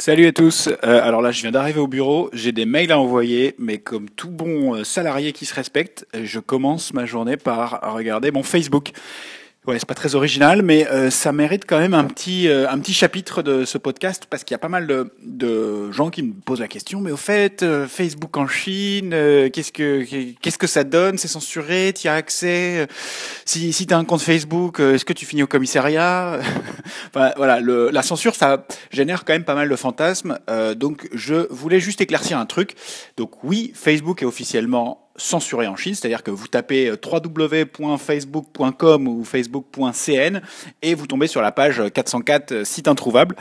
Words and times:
Salut 0.00 0.24
à 0.24 0.32
tous. 0.32 0.70
Euh, 0.82 1.06
alors 1.06 1.20
là, 1.20 1.30
je 1.30 1.42
viens 1.42 1.50
d'arriver 1.50 1.78
au 1.78 1.86
bureau. 1.86 2.30
J'ai 2.32 2.52
des 2.52 2.64
mails 2.64 2.90
à 2.90 2.98
envoyer, 2.98 3.54
mais 3.58 3.76
comme 3.76 4.08
tout 4.08 4.30
bon 4.30 4.74
euh, 4.74 4.82
salarié 4.82 5.32
qui 5.32 5.44
se 5.44 5.54
respecte, 5.54 6.06
je 6.14 6.40
commence 6.40 6.94
ma 6.94 7.04
journée 7.04 7.36
par 7.36 7.92
regarder 7.92 8.30
mon 8.30 8.42
Facebook. 8.42 8.92
Ouais, 9.70 9.78
c'est 9.78 9.86
pas 9.86 9.94
très 9.94 10.16
original, 10.16 10.62
mais 10.62 10.88
euh, 10.88 11.10
ça 11.10 11.30
mérite 11.30 11.62
quand 11.64 11.78
même 11.78 11.94
un 11.94 12.02
petit 12.02 12.48
euh, 12.48 12.68
un 12.68 12.80
petit 12.80 12.92
chapitre 12.92 13.40
de 13.40 13.64
ce 13.64 13.78
podcast 13.78 14.26
parce 14.28 14.42
qu'il 14.42 14.52
y 14.52 14.56
a 14.56 14.58
pas 14.58 14.68
mal 14.68 14.88
de, 14.88 15.14
de 15.22 15.92
gens 15.92 16.10
qui 16.10 16.24
me 16.24 16.32
posent 16.32 16.58
la 16.58 16.66
question. 16.66 17.00
Mais 17.00 17.12
au 17.12 17.16
fait, 17.16 17.62
euh, 17.62 17.86
Facebook 17.86 18.36
en 18.36 18.48
Chine, 18.48 19.10
qu'est-ce 19.52 19.70
que 19.70 20.02
qu'est-ce 20.42 20.58
que 20.58 20.66
ça 20.66 20.82
donne? 20.82 21.18
C'est 21.18 21.28
censuré? 21.28 21.92
Tu 21.96 22.08
as 22.08 22.14
accès? 22.14 22.88
Si 23.44 23.72
si 23.72 23.86
t'as 23.86 23.96
un 23.96 24.04
compte 24.04 24.22
Facebook, 24.22 24.80
est-ce 24.80 25.04
que 25.04 25.12
tu 25.12 25.24
finis 25.24 25.44
au 25.44 25.46
commissariat? 25.46 26.40
Enfin, 27.14 27.30
Voilà, 27.36 27.60
le, 27.60 27.90
la 27.90 28.02
censure, 28.02 28.34
ça 28.34 28.66
génère 28.90 29.24
quand 29.24 29.32
même 29.32 29.44
pas 29.44 29.54
mal 29.54 29.68
de 29.68 29.76
fantasmes. 29.76 30.38
donc, 30.76 31.08
je 31.12 31.46
voulais 31.50 31.78
juste 31.78 32.00
éclaircir 32.00 32.38
un 32.38 32.46
truc. 32.46 32.74
Donc, 33.16 33.44
oui, 33.44 33.72
Facebook 33.74 34.22
est 34.22 34.26
officiellement 34.26 35.09
censuré 35.20 35.66
en 35.66 35.76
Chine, 35.76 35.94
c'est-à-dire 35.94 36.22
que 36.22 36.30
vous 36.30 36.48
tapez 36.48 36.90
www.facebook.com 36.90 39.08
ou 39.08 39.24
facebook.cn 39.24 40.40
et 40.82 40.94
vous 40.94 41.06
tombez 41.06 41.26
sur 41.26 41.42
la 41.42 41.52
page 41.52 41.82
404 41.92 42.52
euh, 42.52 42.64
site 42.64 42.88
introuvable. 42.88 43.36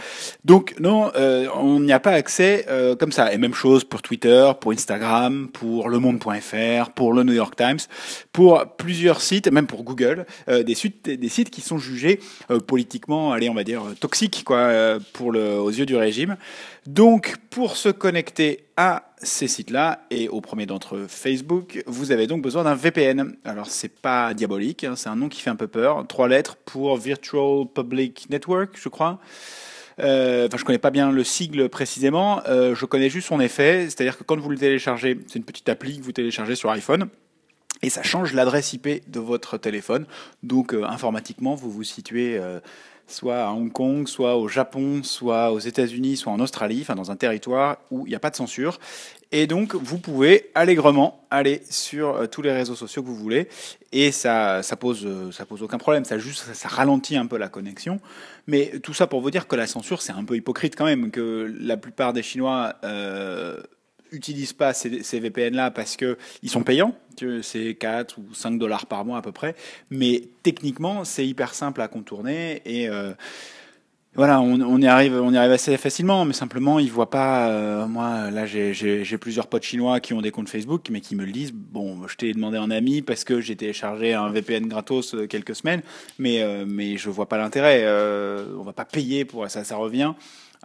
Donc 0.45 0.75
non, 0.79 1.11
euh, 1.15 1.47
on 1.55 1.79
n'y 1.79 1.93
a 1.93 1.99
pas 1.99 2.11
accès 2.11 2.65
euh, 2.69 2.95
comme 2.95 3.11
ça. 3.11 3.33
Et 3.33 3.37
même 3.37 3.53
chose 3.53 3.83
pour 3.83 4.01
Twitter, 4.01 4.51
pour 4.59 4.71
Instagram, 4.71 5.49
pour 5.51 5.89
lemonde.fr, 5.89 6.91
pour 6.91 7.13
le 7.13 7.23
New 7.23 7.33
York 7.33 7.55
Times, 7.55 7.79
pour 8.33 8.65
plusieurs 8.77 9.21
sites, 9.21 9.51
même 9.51 9.67
pour 9.67 9.83
Google, 9.83 10.25
des, 10.47 10.75
sites, 10.75 11.09
des 11.09 11.29
sites 11.29 11.49
qui 11.49 11.61
sont 11.61 11.77
jugés 11.77 12.19
politiquement, 12.67 13.31
allez, 13.31 13.49
on 13.49 13.53
va 13.53 13.63
dire 13.63 13.83
toxiques 13.99 14.43
quoi, 14.45 14.97
pour 15.13 15.31
le, 15.31 15.59
aux 15.59 15.69
yeux 15.69 15.85
du 15.85 15.95
régime. 15.95 16.37
Donc 16.85 17.35
pour 17.49 17.77
se 17.77 17.89
connecter 17.89 18.65
à 18.77 19.08
ces 19.21 19.47
sites-là 19.47 20.05
et 20.11 20.29
au 20.29 20.41
premier 20.41 20.65
d'entre 20.65 20.95
eux 20.95 21.07
Facebook, 21.07 21.83
vous 21.87 22.11
avez 22.11 22.27
donc 22.27 22.41
besoin 22.41 22.63
d'un 22.63 22.75
VPN. 22.75 23.35
Alors 23.43 23.67
c'est 23.67 24.01
pas 24.01 24.33
diabolique, 24.33 24.83
hein, 24.83 24.95
c'est 24.95 25.09
un 25.09 25.15
nom 25.15 25.29
qui 25.29 25.41
fait 25.41 25.49
un 25.49 25.55
peu 25.55 25.67
peur. 25.67 26.05
Trois 26.07 26.27
lettres 26.27 26.57
pour 26.65 26.97
Virtual 26.97 27.65
Public 27.73 28.27
Network, 28.29 28.77
je 28.81 28.89
crois. 28.89 29.19
Euh, 29.99 30.47
enfin, 30.47 30.57
je 30.57 30.63
connais 30.63 30.79
pas 30.79 30.91
bien 30.91 31.11
le 31.11 31.23
sigle 31.23 31.69
précisément. 31.69 32.41
Euh, 32.47 32.73
je 32.75 32.85
connais 32.85 33.09
juste 33.09 33.27
son 33.27 33.39
effet, 33.39 33.85
c'est-à-dire 33.85 34.17
que 34.17 34.23
quand 34.23 34.39
vous 34.39 34.49
le 34.49 34.57
téléchargez, 34.57 35.19
c'est 35.27 35.39
une 35.39 35.45
petite 35.45 35.67
appli 35.67 35.99
que 35.99 36.03
vous 36.03 36.13
téléchargez 36.13 36.55
sur 36.55 36.69
iPhone. 36.71 37.09
Et 37.81 37.89
ça 37.89 38.03
change 38.03 38.33
l'adresse 38.33 38.73
IP 38.73 39.09
de 39.09 39.19
votre 39.19 39.57
téléphone. 39.57 40.05
Donc 40.43 40.73
euh, 40.73 40.83
informatiquement, 40.83 41.55
vous 41.55 41.71
vous 41.71 41.83
situez 41.83 42.37
euh, 42.37 42.59
soit 43.07 43.45
à 43.45 43.51
Hong 43.51 43.71
Kong, 43.71 44.07
soit 44.07 44.35
au 44.35 44.47
Japon, 44.47 45.01
soit 45.03 45.51
aux 45.51 45.59
États-Unis, 45.59 46.17
soit 46.17 46.31
en 46.31 46.39
Australie, 46.39 46.79
enfin 46.81 46.95
dans 46.95 47.09
un 47.09 47.15
territoire 47.15 47.77
où 47.89 48.05
il 48.05 48.09
n'y 48.09 48.15
a 48.15 48.19
pas 48.19 48.29
de 48.29 48.35
censure. 48.35 48.79
Et 49.31 49.45
donc, 49.45 49.75
vous 49.75 49.99
pouvez 49.99 50.49
allègrement 50.55 51.23
aller 51.29 51.61
sur 51.69 52.15
euh, 52.15 52.25
tous 52.25 52.41
les 52.41 52.51
réseaux 52.51 52.75
sociaux 52.75 53.03
que 53.03 53.07
vous 53.07 53.15
voulez, 53.15 53.47
et 53.91 54.11
ça, 54.11 54.63
ça 54.63 54.75
pose, 54.75 55.07
ça 55.31 55.45
pose 55.45 55.61
aucun 55.61 55.77
problème. 55.77 56.03
Ça 56.03 56.17
juste, 56.17 56.53
ça, 56.53 56.67
ralentit 56.67 57.15
un 57.15 57.27
peu 57.27 57.37
la 57.37 57.47
connexion. 57.47 57.99
Mais 58.47 58.79
tout 58.81 58.93
ça 58.93 59.05
pour 59.07 59.21
vous 59.21 59.29
dire 59.29 59.47
que 59.47 59.55
la 59.55 59.67
censure, 59.67 60.01
c'est 60.01 60.13
un 60.13 60.23
peu 60.23 60.35
hypocrite 60.35 60.75
quand 60.75 60.85
même, 60.85 61.11
que 61.11 61.53
la 61.59 61.77
plupart 61.77 62.11
des 62.13 62.23
Chinois 62.23 62.75
utilisent 64.11 64.53
pas 64.53 64.73
ces, 64.73 65.19
VPN-là 65.19 65.71
parce 65.71 65.95
que 65.95 66.17
ils 66.43 66.49
sont 66.49 66.63
payants. 66.63 66.95
C'est 67.41 67.75
4 67.75 68.17
ou 68.17 68.33
5 68.33 68.57
dollars 68.57 68.85
par 68.85 69.03
mois 69.05 69.17
à 69.17 69.21
peu 69.21 69.31
près. 69.31 69.55
Mais 69.89 70.23
techniquement, 70.43 71.03
c'est 71.03 71.27
hyper 71.27 71.53
simple 71.53 71.81
à 71.81 71.87
contourner 71.87 72.61
et 72.65 72.87
euh, 72.87 73.13
voilà, 74.15 74.41
on, 74.41 74.81
y 74.81 74.87
arrive, 74.87 75.13
on 75.13 75.31
y 75.31 75.37
arrive 75.37 75.51
assez 75.51 75.77
facilement, 75.77 76.25
mais 76.25 76.33
simplement 76.33 76.79
ils 76.79 76.91
voient 76.91 77.11
pas. 77.11 77.49
Euh, 77.51 77.85
moi, 77.85 78.31
là, 78.31 78.45
j'ai 78.47 79.17
plusieurs 79.17 79.47
potes 79.47 79.63
chinois 79.63 79.99
qui 79.99 80.13
ont 80.13 80.21
des 80.21 80.31
comptes 80.31 80.49
Facebook, 80.49 80.87
mais 80.89 80.99
qui 80.99 81.15
me 81.15 81.23
le 81.23 81.31
disent. 81.31 81.53
Bon, 81.53 82.07
je 82.07 82.15
t'ai 82.17 82.33
demandé 82.33 82.57
un 82.57 82.71
ami 82.71 83.03
parce 83.03 83.23
que 83.23 83.39
j'ai 83.39 83.55
téléchargé 83.55 84.15
un 84.15 84.29
VPN 84.29 84.67
gratos 84.67 85.13
euh, 85.13 85.27
quelques 85.27 85.55
semaines, 85.55 85.83
mais 86.17 86.41
euh, 86.41 86.65
mais 86.67 86.97
je 86.97 87.09
vois 87.09 87.29
pas 87.29 87.37
l'intérêt. 87.37 87.85
On 88.57 88.63
va 88.63 88.73
pas 88.73 88.85
payer 88.85 89.25
pour 89.25 89.47
ça, 89.49 89.63
ça 89.63 89.75
revient 89.75 90.13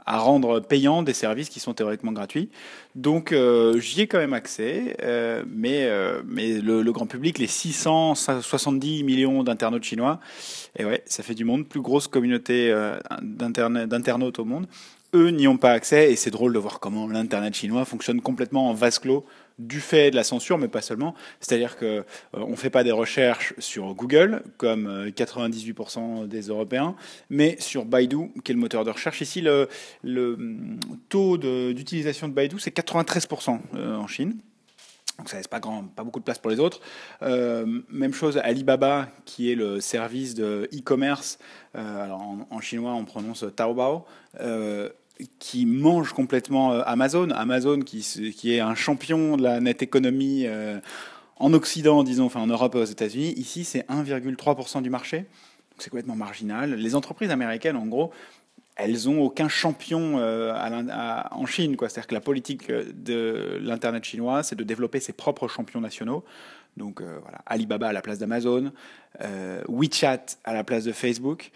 à 0.07 0.19
rendre 0.19 0.61
payant 0.61 1.03
des 1.03 1.15
services 1.15 1.49
qui 1.49 1.61
sont 1.61 1.75
théoriquement 1.75 2.13
gratuits. 2.13 2.51
Donc 2.95 3.33
euh, 3.33 3.79
j'y 3.81 4.03
ai 4.03 4.07
quand 4.07 4.19
même 4.19 4.35
accès, 4.35 4.97
euh, 5.03 5.43
mais, 5.49 5.85
euh, 5.85 6.23
mais 6.27 6.61
le, 6.61 6.83
le, 6.83 6.93
grand 6.93 7.07
public, 7.07 7.39
les 7.39 7.47
670 7.47 9.03
millions 9.05 9.43
d'internautes 9.43 9.85
chinois, 9.85 10.21
et 10.79 10.85
ouais, 10.85 11.03
ça 11.07 11.23
fait 11.23 11.35
du 11.35 11.45
monde, 11.45 11.67
plus 11.67 11.81
grosse 11.81 12.07
communauté 12.07 12.75
d'internautes 13.23 14.39
au 14.39 14.45
monde, 14.45 14.67
eux 15.15 15.31
n'y 15.31 15.49
ont 15.49 15.57
pas 15.57 15.73
accès, 15.73 16.13
et 16.13 16.17
c'est 16.17 16.31
drôle 16.31 16.53
de 16.53 16.59
voir 16.59 16.81
comment 16.81 17.07
l'Internet 17.07 17.55
chinois 17.55 17.85
fonctionne 17.85 18.21
complètement 18.21 18.69
en 18.71 18.75
vase 18.75 18.99
clos 18.99 19.25
du 19.59 19.81
fait 19.81 20.11
de 20.11 20.17
la 20.17 20.25
censure, 20.25 20.59
mais 20.59 20.69
pas 20.69 20.81
seulement. 20.81 21.15
C'est-à-dire 21.41 21.77
que 21.77 21.85
euh, 21.87 22.03
on 22.33 22.57
fait 22.57 22.71
pas 22.71 22.85
des 22.85 22.93
recherches 22.93 23.55
sur 23.59 23.95
Google, 23.95 24.43
comme 24.57 25.09
98% 25.09 26.25
euh, 26.25 26.27
des 26.27 26.43
Européens, 26.49 26.97
mais 27.31 27.57
sur 27.61 27.85
Baidu, 27.85 28.31
qui 28.45 28.53
est 28.53 28.55
le 28.55 28.61
moteur 28.61 28.85
de 28.85 28.91
recherche. 28.91 29.21
Ici, 29.21 29.41
le, 29.41 29.69
mm, 30.03 30.79
taux 31.09 31.39
d'utilisation 31.39 32.29
de, 32.29 32.35
Baidu, 32.35 32.59
c'est 32.59 32.77
93% 32.77 33.61
euh, 33.75 33.97
en 33.97 34.07
Chine. 34.07 34.39
Donc 35.19 35.29
ça 35.29 35.37
laisse 35.37 35.47
pas, 35.47 35.61
beaucoup 35.61 36.19
de 36.19 36.25
place 36.25 36.41
pour 36.41 36.51
les 36.51 36.59
autres. 36.59 36.81
Même 37.23 38.13
chose, 38.13 38.37
Alibaba, 38.39 39.09
qui 39.25 39.49
est 39.49 39.55
le 39.55 39.81
service 39.81 40.35
de 40.35 40.69
e-commerce. 40.75 41.39
En, 41.73 42.61
chinois, 42.61 42.95
on 42.95 43.05
prononce 43.05 43.45
Taobao. 43.55 44.07
Qui 45.39 45.67
mange 45.67 46.13
complètement 46.13 46.73
euh, 46.73 46.83
Amazon. 46.87 47.31
Amazon 47.31 47.81
qui, 47.81 48.53
est 48.53 48.61
un 48.61 48.75
champion 48.75 49.37
de 49.37 49.43
la 49.43 49.61
net 49.61 49.83
économie 49.83 50.45
euh, 50.47 50.81
en 51.37 51.53
Occident, 51.53 52.03
disons, 52.03 52.27
enfin 52.27 52.41
en 52.41 52.47
Europe 52.47 52.75
et 52.75 52.79
aux 52.79 52.85
États-Unis. 52.85 53.33
Ici, 53.37 53.65
c'est 53.65 53.87
1,3% 53.89 54.83
du 54.83 54.91
marché. 54.91 55.27
C'est 55.79 55.91
complètement 55.91 56.17
marginal. 56.17 56.75
Les 56.75 56.95
entreprises 56.95 57.31
américaines, 57.31 57.77
en 57.77 57.87
gros, 57.87 58.13
elles 58.77 59.09
ont 59.09 59.21
aucun 59.23 59.49
champion 59.49 60.19
euh, 60.19 60.53
en 61.31 61.47
Chine. 61.47 61.77
C'est-à-dire 61.79 62.07
que 62.07 62.15
la 62.15 62.21
politique 62.21 62.71
de 62.71 63.59
l'Internet 63.61 64.05
chinois, 64.05 64.43
c'est 64.43 64.57
de 64.57 64.65
développer 64.65 65.01
ses 65.01 65.13
propres 65.13 65.49
champions 65.49 65.81
nationaux. 65.81 66.25
Donc 66.77 67.01
voilà, 67.01 67.39
Alibaba 67.47 67.89
à 67.89 67.93
la 67.93 68.03
place 68.03 68.19
d'Amazon, 68.19 68.73
WeChat 69.69 70.25
à 70.43 70.53
la 70.55 70.65
place 70.65 70.83
de 70.83 70.91
Facebook 70.91 71.53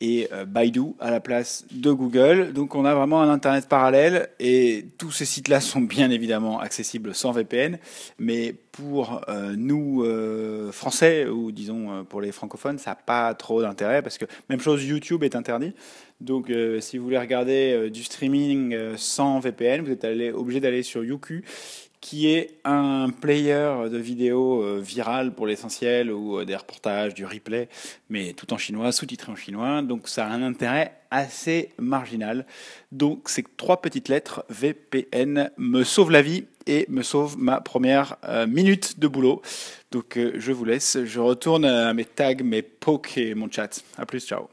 et 0.00 0.28
euh, 0.32 0.44
Baidu 0.44 0.92
à 1.00 1.10
la 1.10 1.20
place 1.20 1.64
de 1.70 1.90
Google. 1.90 2.52
Donc 2.52 2.74
on 2.74 2.84
a 2.84 2.94
vraiment 2.94 3.22
un 3.22 3.30
Internet 3.30 3.68
parallèle 3.68 4.28
et 4.38 4.86
tous 4.98 5.10
ces 5.10 5.24
sites-là 5.24 5.60
sont 5.60 5.80
bien 5.80 6.10
évidemment 6.10 6.60
accessibles 6.60 7.14
sans 7.14 7.32
VPN, 7.32 7.78
mais 8.18 8.54
pour 8.72 9.22
euh, 9.28 9.54
nous 9.56 10.02
euh, 10.04 10.70
Français 10.70 11.26
ou 11.26 11.50
disons 11.50 12.04
pour 12.04 12.20
les 12.20 12.32
francophones, 12.32 12.78
ça 12.78 12.90
n'a 12.90 12.96
pas 12.96 13.32
trop 13.34 13.62
d'intérêt 13.62 14.02
parce 14.02 14.18
que 14.18 14.26
même 14.50 14.60
chose 14.60 14.84
YouTube 14.84 15.24
est 15.24 15.34
interdit. 15.34 15.72
Donc 16.20 16.50
si 16.80 16.96
vous 16.96 17.04
voulez 17.04 17.18
regarder 17.18 17.90
du 17.90 18.02
streaming 18.02 18.74
sans 18.96 19.38
VPN, 19.38 19.82
vous 19.82 19.90
êtes 19.90 20.06
obligé 20.34 20.60
d'aller 20.60 20.82
sur 20.82 21.04
Youku 21.04 21.42
qui 22.00 22.28
est 22.28 22.58
un 22.64 23.10
player 23.10 23.88
de 23.90 23.98
vidéos 23.98 24.62
euh, 24.62 24.80
viral 24.80 25.32
pour 25.32 25.46
l'essentiel 25.46 26.12
ou 26.12 26.38
euh, 26.38 26.44
des 26.44 26.56
reportages, 26.56 27.14
du 27.14 27.24
replay, 27.24 27.68
mais 28.08 28.32
tout 28.32 28.52
en 28.52 28.58
chinois, 28.58 28.92
sous-titré 28.92 29.32
en 29.32 29.36
chinois. 29.36 29.82
Donc 29.82 30.08
ça 30.08 30.26
a 30.26 30.30
un 30.30 30.42
intérêt 30.42 30.94
assez 31.10 31.70
marginal. 31.78 32.46
Donc 32.92 33.28
ces 33.28 33.42
trois 33.42 33.80
petites 33.80 34.08
lettres 34.08 34.44
VPN 34.50 35.50
me 35.56 35.84
sauvent 35.84 36.10
la 36.10 36.22
vie 36.22 36.44
et 36.66 36.86
me 36.88 37.02
sauvent 37.02 37.38
ma 37.38 37.60
première 37.60 38.16
euh, 38.24 38.46
minute 38.46 38.98
de 38.98 39.08
boulot. 39.08 39.42
Donc 39.92 40.18
je 40.18 40.52
vous 40.52 40.64
laisse, 40.64 40.98
je 41.04 41.20
retourne 41.20 41.64
à 41.64 41.94
mes 41.94 42.04
tags, 42.04 42.34
mes 42.42 42.62
pokes 42.62 43.16
et 43.16 43.34
mon 43.34 43.50
chat. 43.50 43.82
À 43.96 44.04
plus, 44.04 44.26
ciao. 44.26 44.48